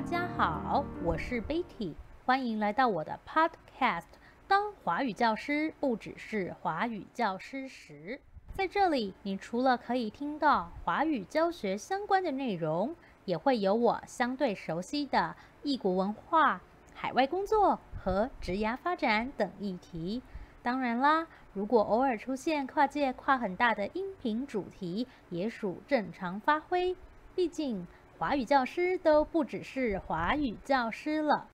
[0.00, 1.92] 大家好，我是 Betty，
[2.24, 4.06] 欢迎来到我的 Podcast。
[4.48, 8.18] 当华语教师不只是华语教师时，
[8.54, 12.96] 在这里，你除了可以听到华语教学相关的内容，
[13.26, 16.62] 也会有我相对熟悉的异国文化、
[16.94, 20.22] 海外工作和职涯发展等议题。
[20.62, 26.96] 当然啦，如果偶尔出现跨界跨很大的音频主题，也属正常发挥。
[27.34, 27.86] 毕竟，
[28.20, 31.48] 华语教师都不只是华语教师了。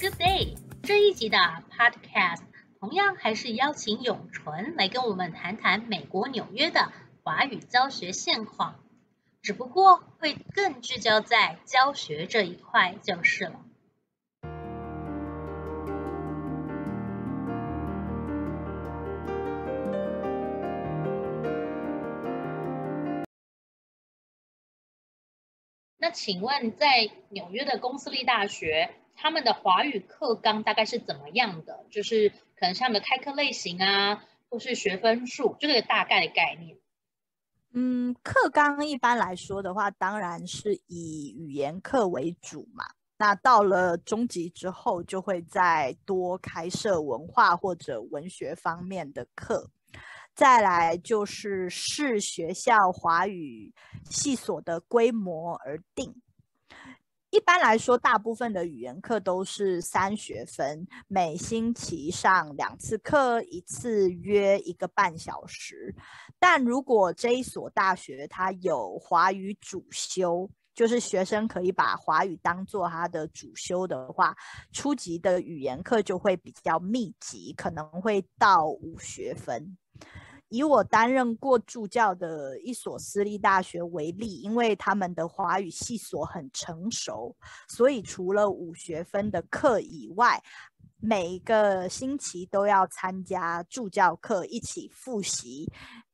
[0.00, 1.36] Good day，这一集的
[1.70, 2.40] Podcast
[2.80, 6.90] 同样还是邀请永淳来跟我们谈谈美国纽约的
[7.22, 8.76] 华语教学现况，
[9.42, 13.60] 只不过会更聚焦在教学这一块就是了。
[25.98, 31.86] 那请问，在纽约的公私立大学，他们的华语课纲大概是怎么样的？
[31.90, 36.76] 就是可能像他们的开课类型啊，或是学分数，这个大概的概念。
[37.72, 42.84] 嗯，课纲一般来说的话，当然是以语言课为主嘛。
[43.18, 49.70] 那到了中级之后，就会再多开设文化或者文学方面的课。
[50.36, 53.72] 再来就是视学校华语
[54.04, 56.14] 系所的规模而定。
[57.30, 65.94] 一般来说，大部分的语言课都是三学分，每星期上两次课，一次约一个半小时。
[66.38, 74.36] 但如果这一所大学它有华语主修，就是学生可以把华语当做他的主修的话，
[74.70, 79.78] 初级的语言课就会比较密集，可能会到五学分。
[80.48, 87.34] 以我担任过助教的一所私立大学为例，因为他们的华语系所很成熟，
[87.68, 90.40] 所以除了五学分的课以外，
[91.00, 95.70] 每个星期都要参加助教课，一起复习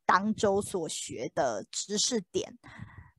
[0.07, 2.59] 当周所学的知识点。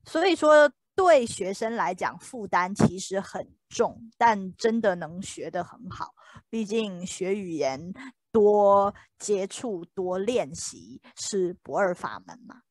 [0.04, 6.12] 所以说，对学生来讲，负担其实很重，但真的能学得很好。
[6.50, 7.94] 毕竟学语言。
[8.34, 12.62] 多接触、多练习是不二法门嘛。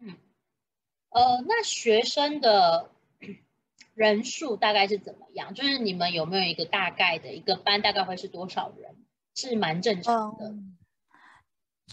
[0.00, 0.16] 嗯，
[1.10, 2.90] 呃，那学生的
[3.94, 5.54] 人数大概是怎么样？
[5.54, 8.96] 就是你们有没有一个大概的一个班，大概会是多少人？
[9.36, 10.48] 是蛮正常的。
[10.48, 10.76] 嗯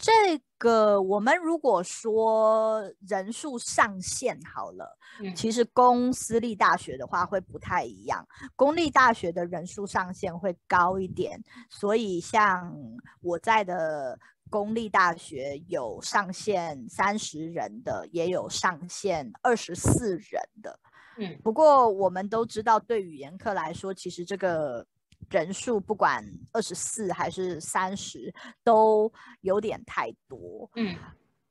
[0.00, 8.26] 这个我们如果说人数上限好了，嗯，其实公私立大学的话会不太一样。
[8.54, 12.76] 公立大学的人数上限会高一点，所以像
[13.22, 14.18] 我在的
[14.50, 20.78] 公立大学有上限三十人的，也有上限二十四人的。
[21.16, 24.86] 嗯，不过我们都知道，对语言课来说，其实这个。
[25.30, 28.32] 人数不管二十四还是三十，
[28.64, 29.12] 都
[29.42, 30.70] 有点太多。
[30.76, 30.96] 嗯，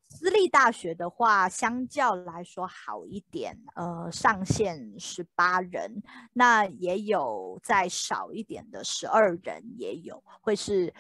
[0.10, 6.02] 私立大学的话，相较来说好一点，呃，上限十八人，
[6.34, 10.94] 那也有再少一点的十二人，也有会是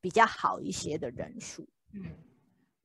[0.00, 1.68] 比较好一些的人数。
[1.92, 2.02] 嗯，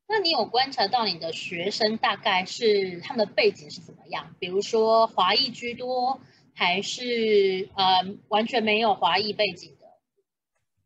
[0.07, 4.35] 那你有观察到你的学生大概是他们的背景是怎么样？
[4.39, 6.19] 比如说华裔居多。
[6.57, 7.83] 还是呃
[8.29, 9.85] 完全没有华裔背景的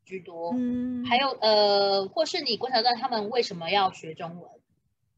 [0.03, 4.51] 居多，嗯，还有呃，或是你观察到他们为什么要学中文，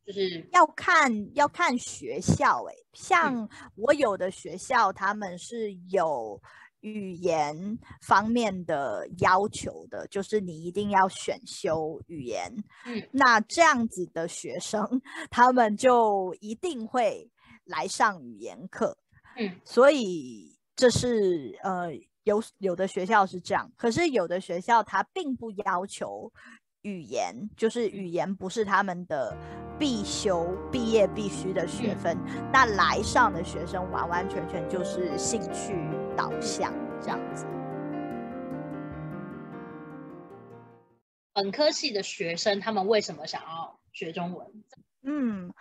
[0.06, 6.40] 就是要看要看学校哎，像我有的学校他们是有
[6.82, 12.54] 语言方面的要求的，就是你一定要选修语言，
[12.86, 17.28] 嗯，那这样子的学生他们就一定会
[17.66, 19.00] 来上语言课。
[19.38, 21.90] 嗯，所以这是呃
[22.24, 26.32] 有有的学校是这样，可是有的学校它并不要求
[26.84, 29.36] 语言，就是语言不是他们的
[29.80, 32.18] 必修毕业必须的学分。
[32.28, 35.74] 嗯、那来上的学生完完全全就是兴趣
[36.16, 37.46] 导向这样子。
[41.34, 44.48] 本科系的学生他们为什么想要学中文？
[45.02, 45.54] 嗯，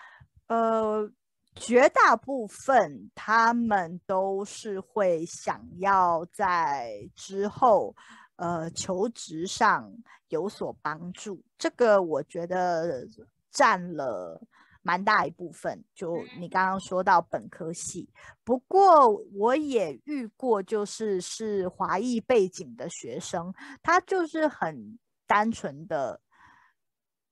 [0.49, 1.11] 呃。
[1.55, 7.95] 绝大部分他们都是会想要在之后，
[8.37, 9.93] 呃，求职上
[10.29, 11.43] 有所帮助。
[11.59, 13.07] 这个我觉得
[13.51, 14.41] 占了
[14.81, 15.85] 蛮大一部分。
[15.95, 18.09] 就你刚刚说到本科系，
[18.43, 23.53] 不过我也遇过，就是是华裔背景的学生，
[23.83, 26.19] 他就是很单纯的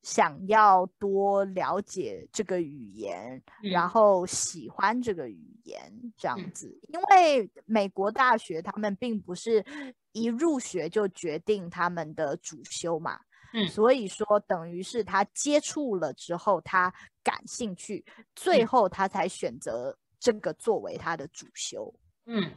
[0.03, 6.69] 想要多了解这个语言，嗯、然后喜欢这个语言这样子。
[6.89, 9.65] 嗯、因为美国大学他们并不是
[10.13, 13.21] 一入学就决定他们的主修嘛，
[13.53, 16.93] 嗯，所以说等于是他接触了之后，他
[17.23, 18.05] 感兴趣，
[18.35, 21.95] 最后他才选择这个作为他的主修。
[22.25, 22.51] 嗯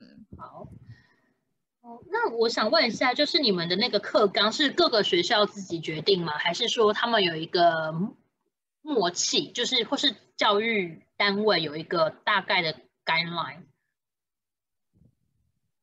[0.00, 0.66] 嗯，好。
[1.82, 6.32] 哦，那我想问一下，就是你们的那个课纲是各个学校自己决定吗？
[6.38, 7.92] 还是说他们有一个
[8.82, 12.72] 默契，就是或是教育单位有一个大概的
[13.04, 13.64] guideline？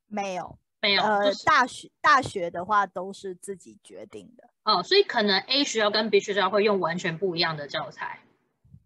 [0.08, 1.04] 没有，没有。
[1.04, 4.50] 呃，大学大学的话都是自己决定的。
[4.64, 8.22] 哦，所以可能 A 学校跟 B 学校会用完全不一样的教材。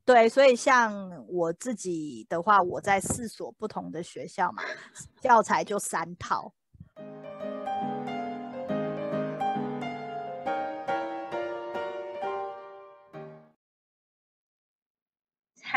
[0.04, 4.64] 对，所以像我自己的话，我在四所不同的学校嘛，
[5.22, 6.52] 教材就三套。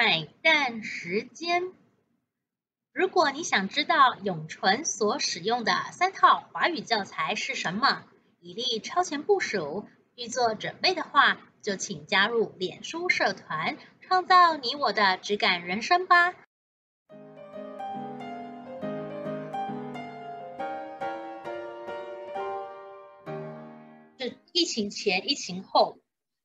[0.09, 1.73] 彩蛋时间，
[2.93, 8.05] 如果你想知道永淳所使用的三套华语教材是什么，
[8.39, 16.37] 以利超前部署、预做准备的话，就请加入脸书社团，创造你我的质感人生吧。
[24.21, 25.99] 是疫情前、疫情后，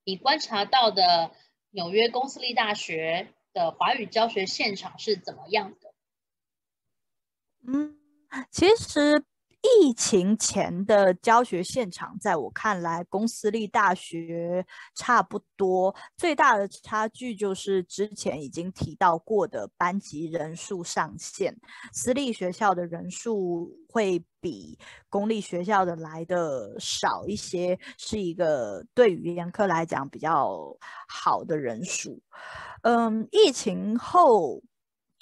[0.03, 1.29] 你观察到的
[1.69, 5.93] 纽约公私立大学的华语教学现场是怎么样的？
[7.67, 7.97] 嗯，
[8.49, 9.23] 其实
[9.61, 14.65] 疫情前的教学现场，在我看来，公私立大学
[14.95, 21.55] 差不多，最大的差距就是之前已经提到过的班级人数上限，
[21.93, 24.79] 私立学校的人数会比
[25.09, 30.75] 公立学校的来的少一些，是一个对语言课来讲比较
[31.07, 32.19] 好的人数。
[32.81, 34.63] 嗯，疫情后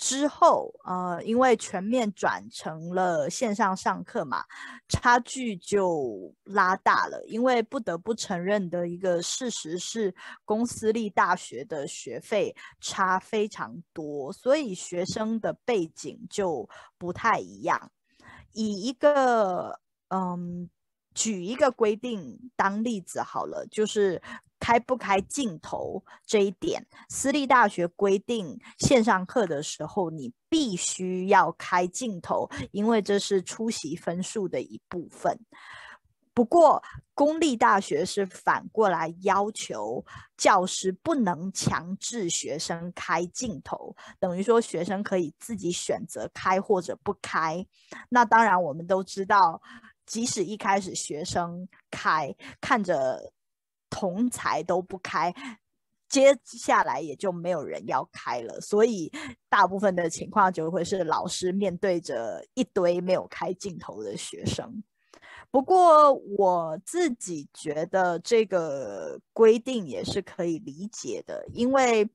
[0.01, 4.45] 之后，呃，因为全面转成了线上上课嘛，
[4.87, 7.21] 差距就拉大了。
[7.27, 10.15] 因为不得不承认的一个事实是，
[10.45, 17.91] 公私立大学的学费差非常多，所以学生的背景就不太一样。
[18.53, 20.69] 以一个嗯，
[21.13, 24.21] 举一个规定当例子好了，就是。
[24.59, 35.39] 开不开镜头这一点，私立大学规定线上课的时候，你必须要开镜头，因为这是出席分数的一部分。
[36.33, 36.81] 不过，
[37.13, 40.05] 公立大学是反过来要求
[40.37, 47.65] 教师不能强制学生开镜头，等于说学生可以自己选择开或者不开。
[48.09, 49.61] 那当然，我们都知道，
[50.05, 53.33] 即使一开始学生开，看着。
[53.89, 55.33] 同才都不开，
[56.07, 59.11] 接下来也就没有人要开了，所以
[59.47, 64.83] 大部分的情况就会是老师面对着一堆没有开镜头的学生。
[65.51, 72.07] 不过我自己觉得这个规定也是可以理解的，因为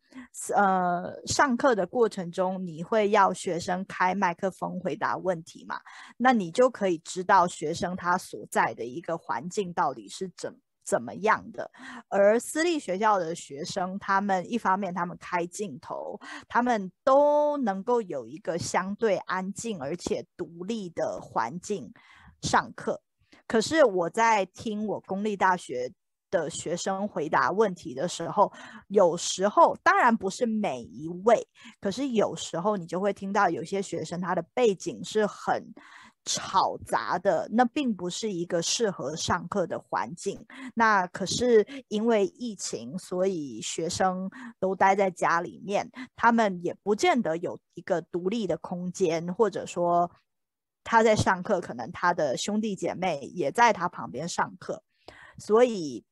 [0.55, 5.81] 呃，上课的过程中你会要学生开麦克风回答问题嘛，
[6.17, 10.57] 那你就可以知道学生他所在的一个环境到底是怎。
[10.85, 11.71] 怎么样的？
[12.09, 21.93] 而私立学校的学生，他们一方面他们开镜头，他们都能够有一个相对安静而且独立的环境
[22.43, 23.01] 上课。
[23.47, 25.91] 可是我在听我公立大学
[26.31, 28.53] 的学生回答问题的时候，
[28.89, 31.47] 有时候当然不是每一位，
[31.81, 35.75] 可是有时候你就会听到有些学生他的背景是很。
[36.25, 40.45] 吵杂的，那并不是一个适合上课的环境。
[40.75, 50.11] 那可是因为疫情，所以学生都待在家里面，他们也不见得有一个独立的空间，或者说
[50.83, 54.83] 他在上课，可能他的兄弟姐妹也在他旁边上课，
[55.39, 56.05] 所以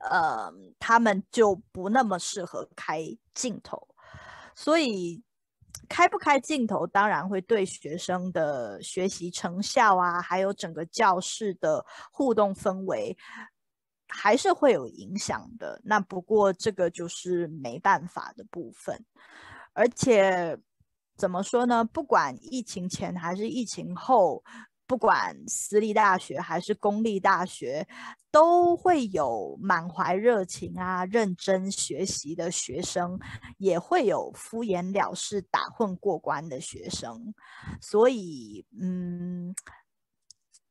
[0.00, 3.88] 呃，他们就不那么适合开镜头，
[4.54, 5.22] 所以。
[5.88, 13.16] 开不开镜头，当然会对学生的学习成效啊，还有整个教室的互动氛围，
[14.08, 15.80] 还是会有影响的。
[15.84, 19.04] 那不过这个就是没办法的部分，
[19.72, 20.58] 而且
[21.16, 21.84] 怎么说呢？
[21.84, 24.42] 不管疫情前还是疫情后。
[24.92, 27.88] 不管私立大学还是公立大学，
[28.30, 33.18] 都会有满怀热情啊、认真学习的学生，
[33.56, 37.32] 也会有敷衍了事、打混过关的学生。
[37.80, 39.54] 所以，嗯，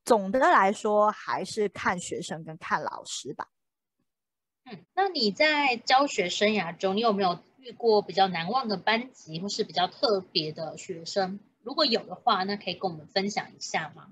[0.05, 3.47] 总的来说，还是看学生跟看老师吧。
[4.65, 11.39] 嗯，那你在教学生涯中，你有没有遇过比较难忘的班级，或是比较特别的学生？
[11.63, 14.07] 如果有的话，那可以跟我们分享一下吗？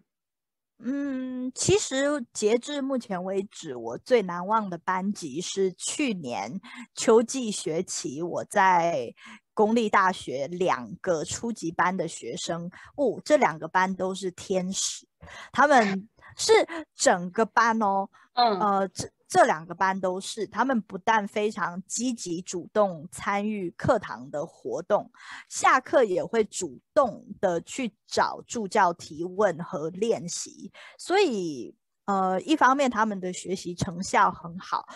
[0.82, 6.62] 嗯，其实截至目前为止，我最难忘的班级是去年
[6.96, 9.14] 秋季学期我在
[9.54, 12.72] 公立大学两个初级班的学生。
[12.96, 15.06] 哦，这两个班都是天使，
[15.52, 16.54] 他们 是
[16.96, 19.10] 整个班哦，嗯呃这。
[19.30, 25.12] 这两个班都是，他们不但非常积极主动参与课堂的活动，
[25.48, 30.72] 下课也会主动的去找助教提问和练习。
[30.98, 34.88] 所以，呃，一方面他们的学习成效很好，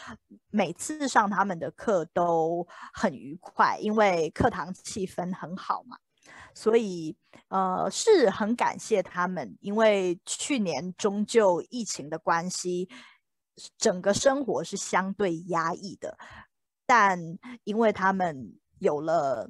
[0.50, 5.96] 每次上他们的课都很愉快，因为课堂气氛很好嘛。
[6.56, 7.16] 所以，
[7.50, 12.90] 呃，是很感谢他们，因为去年终究疫情的关系。
[13.78, 16.18] 整个生活是相对压抑的，
[16.86, 17.20] 但
[17.64, 19.50] 因为他们有了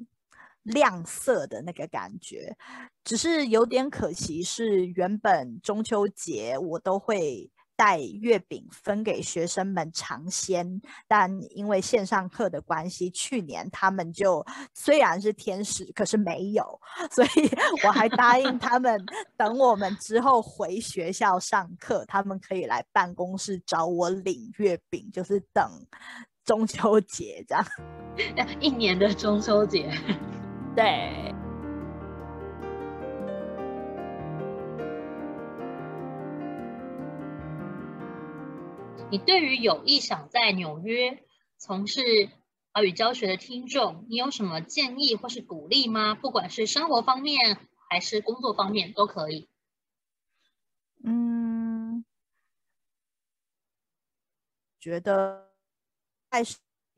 [0.62, 2.56] 亮色的那个感觉，
[3.02, 7.50] 只是有点可惜，是原本中秋节我都会。
[7.76, 17.50] 带月饼分给学生们尝鲜，但因为线上课的关系，去年他们就虽然是天使，可是没有， 所以
[17.84, 19.04] 我还答应他们，
[19.36, 25.68] 等我们之后回学校上课，他们可以来办公室找我领月饼，就是等
[26.44, 29.90] 中秋节这样， 一年的中秋节，
[30.76, 31.34] 对。
[39.14, 41.22] 你对于有意想在纽约
[41.56, 42.00] 从事
[42.72, 46.16] 华语教学的听众，你有什么建议或是鼓励吗？
[46.16, 47.56] 不管是生活方面
[47.88, 49.48] 还是工作方面都可以。
[51.04, 52.04] 嗯，
[54.80, 55.52] 觉得
[56.28, 56.42] 在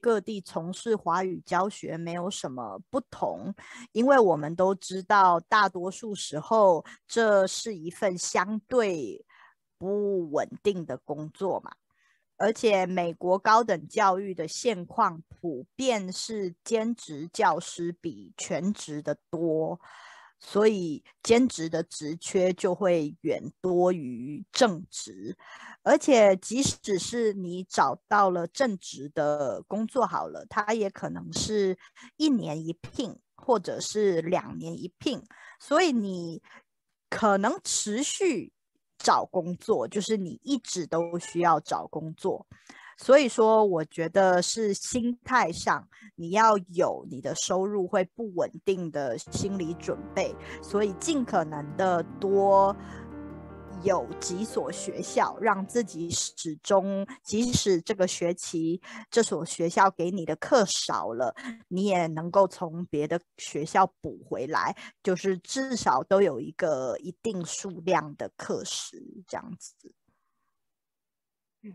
[0.00, 3.54] 各地从事华语教学没有什么不同，
[3.92, 9.22] 因为我们都知道，大多数时候这是一份相对
[9.76, 11.76] 不稳定的工作嘛。
[12.38, 19.80] 而且，美国高等教育的现况普遍是兼职教师比全职的多，
[20.38, 25.34] 所以兼职的职缺就会远多于正职。
[25.82, 31.78] 而且，即使是你找到了正职的工作好了，它也可能是
[32.18, 35.22] 一年一聘，或者是两年一聘，
[35.58, 36.42] 所以你
[37.08, 38.52] 可能持续。
[38.98, 42.46] 找工作就是你一直都需要找工作，
[42.96, 52.74] 所以说我觉得是心态上你要有你的收入会不稳定的心理准备，所以尽可能的多。
[53.82, 58.80] 有几所学校，让自己始终，即使这个学期
[59.10, 61.34] 这所学校给你的课少了，
[61.68, 69.74] 你也能够从别的学校补回来，就是至少都有一个一定数量的课时这样子。
[71.62, 71.74] 嗯，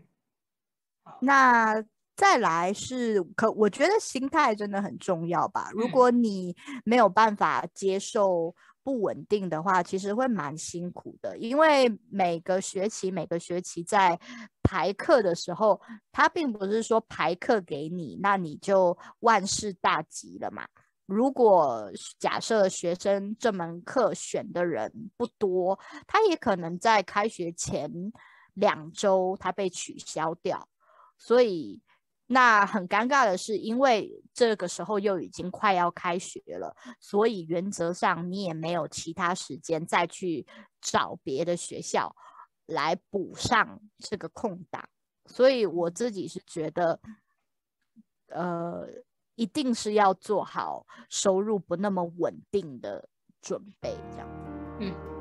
[1.20, 1.82] 那
[2.14, 5.70] 再来是可，我觉得心态真的很重要吧。
[5.72, 6.54] 如果你
[6.84, 8.54] 没有办法接受。
[8.84, 14.18] 不稳定的话，其实会蛮辛苦的，因为每个学期每个学期在
[14.62, 20.66] 排课的时候，他并不是说排课给你，那你就万事大吉了嘛。
[21.06, 27.90] 如果假设学生这门课选的人不多，他也可能在开学前
[28.54, 30.68] 两周他被取消掉，
[31.16, 31.80] 所以。
[32.32, 40.46] 那很尴尬的是，因为这个时候又已经快要开学了，所以原则上你也没有其他时间再去
[40.80, 42.16] 找别的学校
[42.64, 44.88] 来补上这个空档。
[45.26, 46.98] 所以我自己是觉得，
[48.28, 48.88] 呃，
[49.34, 53.08] 一定是要做好收入不那么稳定的
[53.42, 54.28] 准备，这样。
[54.80, 55.11] 嗯。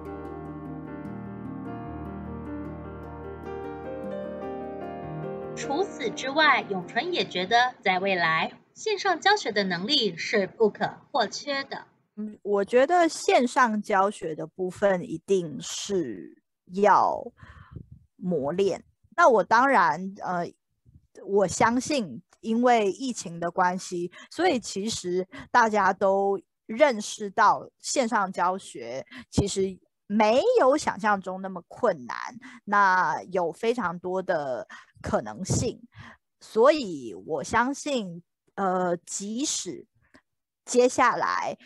[5.61, 11.85] 除此之外，永淳也觉得，在未来线上教学的能力是不可或缺的。
[12.15, 16.41] 嗯，我觉得线上教学的部分一定是
[16.73, 17.31] 要
[18.15, 18.83] 磨练。
[19.15, 20.51] 那我当然，呃，
[21.23, 29.79] 我相信，因为疫情的关系，所以其实大家都认识到线上教学其实。
[30.13, 32.17] 没有想象中那么困难，
[32.65, 34.67] 那有非常多的
[35.01, 35.81] 可能性，
[36.39, 38.23] 所以我相信，
[38.55, 39.85] 呃，即使
[40.65, 41.57] 接下来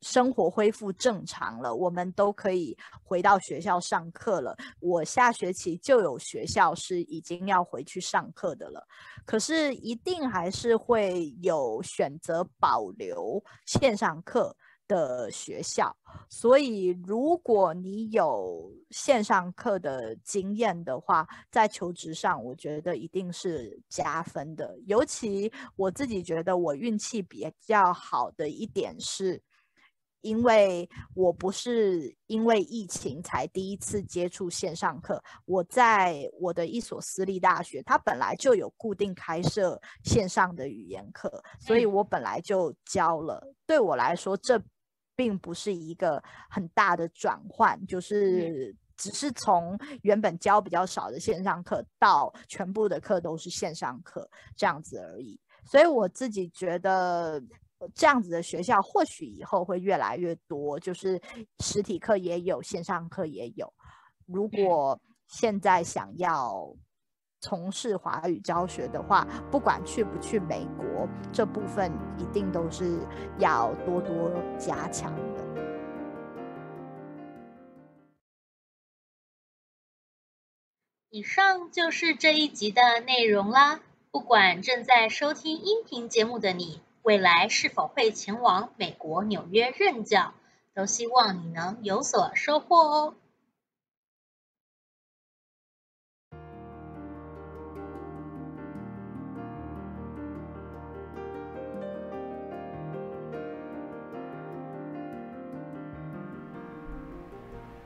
[0.00, 4.56] 生活恢复正常了，我们都可以回到学校上课了。
[4.80, 8.86] 我下学期就有学校是已经要回去上课的了，
[9.26, 14.56] 可是一定还是会有选择保留线上课
[14.88, 15.96] 的学校。
[16.28, 24.76] 所以，如果你有线上课的经验的话，在求职上，我觉得一定是加分的。
[24.86, 29.40] 尤其我自己觉得我运气比较好的一点是。
[30.20, 43.54] 因为我不是因为疫情才第一次接触线上课，我在我的一所私立大学，它本来就有固定开设线上的语言课，所以我本来就教了。
[43.64, 44.60] 对我来说，这
[45.18, 55.38] 并不是一个很大的转换，就是只是从原本教比较少的线上课到全部的课都是线上课这样子而已。
[55.64, 57.42] 所以我自己觉得。
[57.94, 61.16] 这样子的学校或许以后会越来越多，就是
[61.60, 63.72] 实体课也有，线上课也有。
[64.26, 66.74] 如果现在想要
[67.40, 72.98] 从事华语教学的话，不管去不去美国，这部分一定都是
[73.38, 75.44] 要多多加强的。
[81.10, 83.80] 以上就是这一集的内容啦。
[84.10, 90.32] 不管正在收听音频节目的你，未来是否会前往美国纽约任教，
[90.74, 93.14] 都希望你能有所收获哦。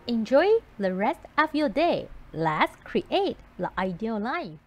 [0.08, 2.08] Enjoy the rest of your day.
[2.32, 4.58] Let's create the ideal life.